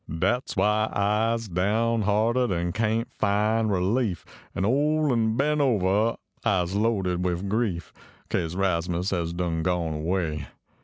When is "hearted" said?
2.01-2.51